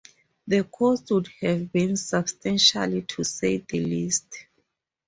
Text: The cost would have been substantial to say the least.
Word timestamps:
The 0.47 0.63
cost 0.63 1.11
would 1.11 1.29
have 1.41 1.71
been 1.71 1.95
substantial 1.95 3.03
to 3.03 3.23
say 3.23 3.57
the 3.57 3.79
least. 3.85 4.47